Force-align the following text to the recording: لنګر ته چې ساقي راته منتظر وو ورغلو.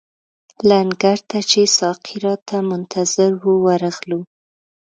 لنګر 0.69 1.19
ته 1.29 1.39
چې 1.49 1.61
ساقي 1.77 2.17
راته 2.25 2.57
منتظر 2.69 3.31
وو 3.41 3.53
ورغلو. 3.65 4.19